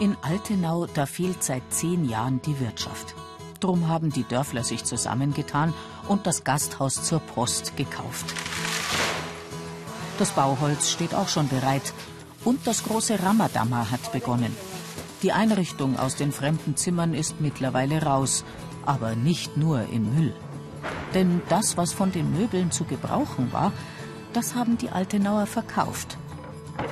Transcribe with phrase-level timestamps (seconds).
[0.00, 3.14] In Altenau, da fehlt seit zehn Jahren die Wirtschaft.
[3.60, 5.72] Drum haben die Dörfler sich zusammengetan
[6.08, 8.26] und das Gasthaus zur Post gekauft.
[10.18, 11.92] Das Bauholz steht auch schon bereit
[12.44, 14.54] und das große Ramadammer hat begonnen.
[15.22, 18.44] Die Einrichtung aus den fremden Zimmern ist mittlerweile raus,
[18.84, 20.34] aber nicht nur im Müll.
[21.14, 23.72] Denn das, was von den Möbeln zu gebrauchen war,
[24.32, 26.18] das haben die Altenauer verkauft.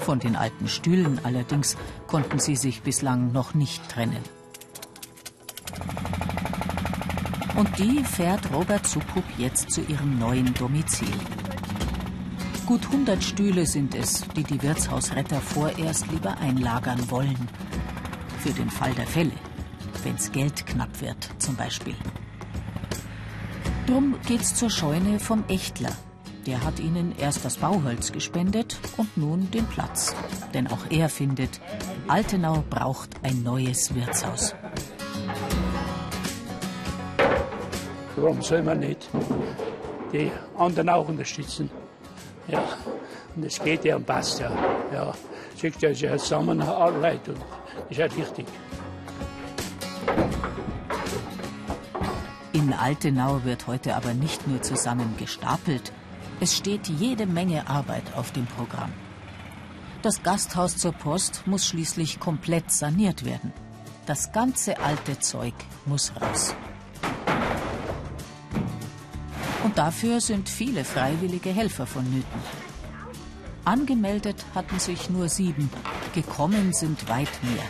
[0.00, 1.76] Von den alten Stühlen allerdings
[2.06, 4.22] konnten sie sich bislang noch nicht trennen.
[7.56, 11.08] Und die fährt Robert Zukup jetzt zu ihrem neuen Domizil.
[12.66, 17.48] Gut 100 Stühle sind es, die die Wirtshausretter vorerst lieber einlagern wollen.
[18.38, 19.32] Für den Fall der Fälle,
[20.04, 21.96] wenn's Geld knapp wird zum Beispiel.
[23.86, 25.96] Drum geht's zur Scheune vom Echtler,
[26.48, 30.16] der hat ihnen erst das Bauholz gespendet und nun den Platz.
[30.54, 31.60] Denn auch er findet,
[32.08, 34.54] Altenau braucht ein neues Wirtshaus.
[38.16, 39.10] Warum soll man nicht
[40.10, 41.68] die anderen auch unterstützen?
[42.48, 42.64] Ja,
[43.36, 44.50] und es geht ja und passt ja.
[44.90, 45.12] Ja,
[45.54, 48.46] siehst du, es ist ja Zusammenarbeit und das ist ja wichtig.
[52.54, 55.92] In Altenau wird heute aber nicht nur zusammen gestapelt,
[56.40, 58.92] es steht jede Menge Arbeit auf dem Programm.
[60.02, 63.52] Das Gasthaus zur Post muss schließlich komplett saniert werden.
[64.06, 65.54] Das ganze alte Zeug
[65.86, 66.54] muss raus.
[69.64, 72.40] Und dafür sind viele freiwillige Helfer vonnöten.
[73.64, 75.68] Angemeldet hatten sich nur sieben,
[76.14, 77.64] gekommen sind weit mehr.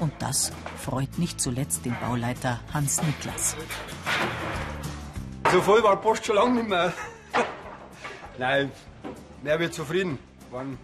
[0.00, 3.56] Und das freut nicht zuletzt den Bauleiter Hans Niklas.
[5.50, 6.92] So voll war die Post schon lange nicht mehr.
[8.38, 8.70] Nein,
[9.42, 10.16] wer wird zufrieden.
[10.52, 10.78] Wenn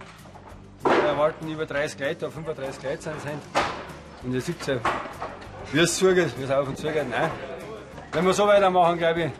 [0.82, 3.14] wir erwarten über 30 Leute, 35 Leute sind.
[4.24, 4.76] Und ihr seht ja,
[5.72, 7.08] wie es zugeht, wie es auf und zugeht.
[7.08, 7.30] Nein.
[8.12, 9.30] Wenn wir so weitermachen, glaube ich,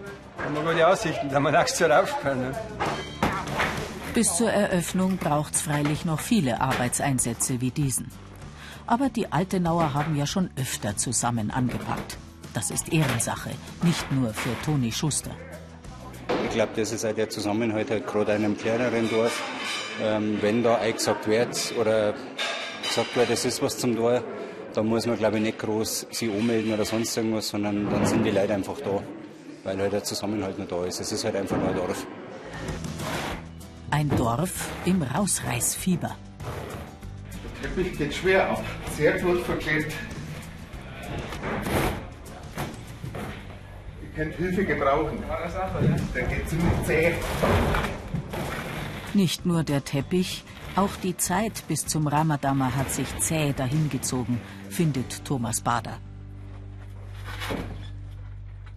[0.44, 2.50] haben wir gute Aussichten, dass wir nächstes Jahr rauf können.
[2.50, 2.54] Ne?
[4.14, 8.12] Bis zur Eröffnung braucht es freilich noch viele Arbeitseinsätze wie diesen.
[8.86, 12.16] Aber die Altenauer haben ja schon öfter zusammen angepackt.
[12.53, 13.50] Das ist Ehrensache,
[13.82, 15.32] nicht nur für Toni Schuster.
[16.54, 19.42] Ich glaube, das ist auch der Zusammenhalt halt gerade in einem kleineren Dorf.
[20.00, 22.15] Ähm, wenn da eingesagt wird oder
[22.81, 24.22] gesagt wird, es ist was zum Tor,
[24.72, 28.22] dann muss man, glaube ich, nicht groß sich anmelden oder sonst irgendwas, sondern dann sind
[28.22, 29.03] die Leute einfach da,
[29.65, 31.00] weil halt der Zusammenhalt noch da ist.
[31.00, 32.06] Es ist halt einfach nur ein Dorf.
[33.91, 36.15] Ein Dorf im Rausreißfieber.
[37.65, 38.62] Der Teppich geht schwer ab,
[38.97, 39.92] sehr gut verklebt.
[44.14, 45.22] Könnt Hilfe gebrauchen.
[46.14, 47.12] Der geht ziemlich zäh.
[49.12, 50.44] Nicht nur der Teppich,
[50.76, 55.98] auch die Zeit bis zum Ramadama hat sich zäh dahingezogen, findet Thomas Bader.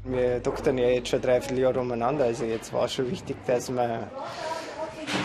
[0.03, 3.69] Wir doktern ja jetzt schon dreiviertel Jahre umeinander, also jetzt war es schon wichtig, dass
[3.69, 4.03] man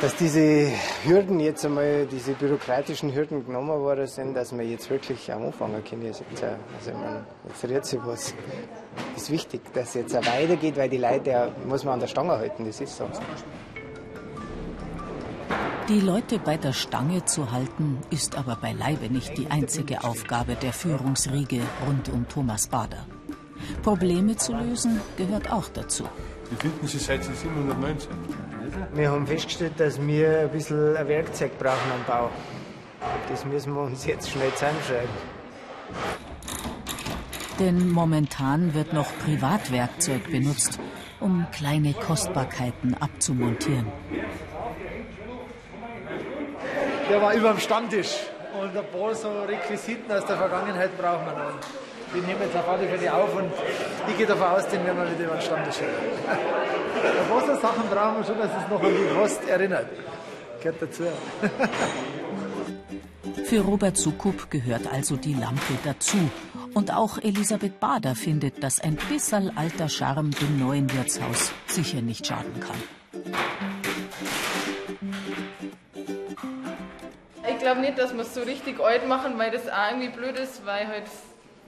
[0.02, 0.66] dass diese
[1.04, 5.82] Hürden jetzt einmal, diese bürokratischen Hürden genommen worden sind, dass wir jetzt wirklich am anfangen
[5.84, 6.06] können.
[6.06, 8.34] Also, also man, jetzt rührt sich was.
[9.16, 12.32] Ist wichtig, dass es jetzt auch weitergeht, weil die Leute, muss man an der Stange
[12.32, 13.08] halten, das ist so.
[15.88, 20.72] Die Leute bei der Stange zu halten, ist aber beileibe nicht die einzige Aufgabe der
[20.72, 23.06] Führungsriege rund um Thomas Bader.
[23.84, 26.04] Probleme zu lösen gehört auch dazu.
[26.50, 28.41] Wie finden Sie seit 1719?
[28.94, 32.30] Wir haben festgestellt, dass wir ein bisschen ein Werkzeug brauchen am Bau.
[33.28, 35.10] Das müssen wir uns jetzt schnell zusammenschreiben.
[37.58, 40.78] Denn momentan wird noch Privatwerkzeug benutzt,
[41.20, 43.86] um kleine Kostbarkeiten abzumontieren.
[47.10, 48.16] Der war über dem Stammtisch
[48.58, 51.91] und ein paar so Requisiten aus der Vergangenheit brauchen wir noch.
[52.14, 53.50] Die nehmen jetzt auf alle Fälle auf und
[54.08, 55.88] ich gehe davon aus, den werden wir wieder über den Stammtisch haben.
[57.02, 59.86] Ein paar Sachen brauchen wir schon, dass es noch an die Post erinnert.
[60.60, 61.04] Gehört dazu.
[63.44, 66.18] Für Robert Sukup gehört also die Lampe dazu.
[66.74, 72.26] Und auch Elisabeth Bader findet, dass ein bisschen alter Charme dem neuen Wirtshaus sicher nicht
[72.26, 72.76] schaden kann.
[77.48, 80.38] Ich glaube nicht, dass wir es so richtig alt machen, weil das auch irgendwie blöd
[80.38, 81.04] ist, weil halt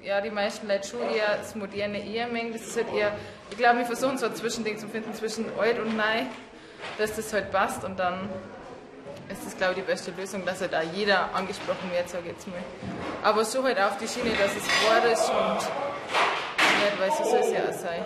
[0.04, 2.52] ja, die meisten Leute schon eher das Moderne eher mengen.
[2.52, 3.12] Das ist halt eher,
[3.50, 6.22] ich glaube, wir versuchen so ein Zwischending zu finden zwischen alt und neu,
[6.98, 8.28] dass das halt passt und dann
[9.30, 12.32] ist das, glaube ich, die beste Lösung, dass halt auch jeder angesprochen wird, sage ich
[12.32, 12.62] jetzt mal.
[13.22, 15.94] Aber so halt auf die Schiene, dass es wahr ist und
[16.84, 18.04] nicht, weil so soll es ja auch sein.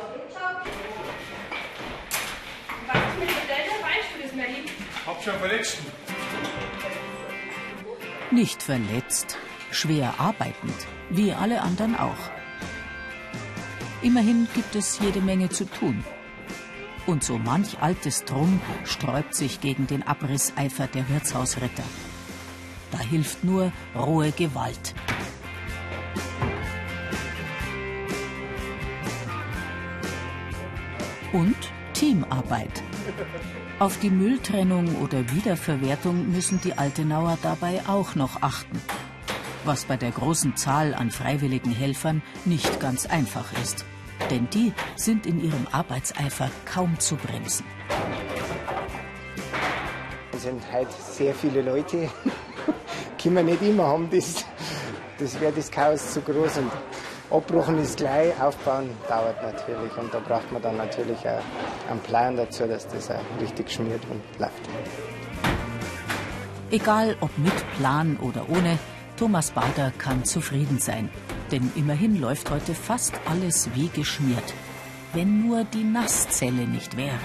[2.87, 4.65] Was ist mit der Beispiel ist, Merlin?
[5.07, 5.79] Hab schon verletzt.
[8.31, 9.39] Nicht verletzt,
[9.71, 10.75] schwer arbeitend,
[11.11, 12.31] wie alle anderen auch.
[14.03, 16.05] Immerhin gibt es jede Menge zu tun.
[17.07, 21.85] Und so manch altes Drum sträubt sich gegen den Abrisseifer der Wirtshausritter.
[22.91, 24.95] Da hilft nur rohe Gewalt.
[31.33, 31.57] Und
[31.93, 32.83] Teamarbeit.
[33.79, 38.81] Auf die Mülltrennung oder Wiederverwertung müssen die Altenauer dabei auch noch achten.
[39.69, 43.85] Was bei der großen Zahl an freiwilligen Helfern nicht ganz einfach ist.
[44.31, 47.67] Denn die sind in ihrem Arbeitseifer kaum zu bremsen.
[50.33, 52.09] Es sind halt sehr viele Leute.
[53.23, 54.47] Können wir nicht immer haben, das,
[55.19, 56.61] das wäre das Chaos zu groß.
[56.61, 56.73] Und
[57.31, 59.95] abbruchen ist gleich, aufbauen dauert natürlich.
[59.99, 64.01] Und da braucht man dann natürlich auch einen Plan dazu, dass das auch richtig schmiert
[64.09, 64.55] und läuft.
[66.71, 68.79] Egal ob mit Plan oder ohne,
[69.19, 71.09] Thomas Bader kann zufrieden sein.
[71.51, 74.55] Denn immerhin läuft heute fast alles wie geschmiert.
[75.13, 77.19] Wenn nur die Nasszelle nicht wäre.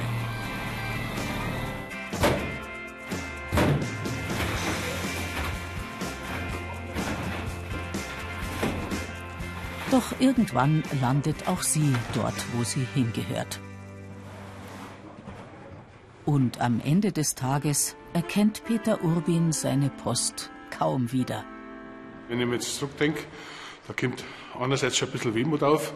[9.91, 13.59] Doch irgendwann landet auch sie dort, wo sie hingehört.
[16.25, 21.43] Und am Ende des Tages erkennt Peter Urbin seine Post kaum wieder.
[22.33, 23.21] Wenn ich mir jetzt zurückdenke,
[23.87, 24.23] da kommt
[24.59, 25.93] einerseits schon ein bisschen Wehmut auf,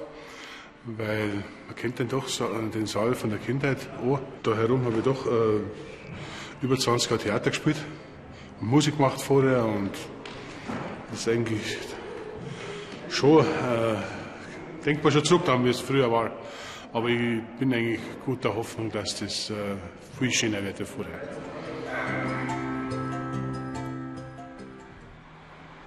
[0.85, 4.19] weil man kennt den doch so, den Saal von der Kindheit an.
[4.43, 5.61] Da herum habe ich doch äh,
[6.61, 7.77] über 20 Jahre Theater gespielt,
[8.61, 9.89] Musik gemacht vorher und
[11.09, 11.79] das ist eigentlich
[13.09, 13.95] schon, äh,
[14.85, 16.29] denkt man schon zurück daran, wie es früher war.
[16.93, 19.53] Aber ich bin eigentlich guter Hoffnung, dass das äh,
[20.19, 21.19] viel schöner wird als vorher.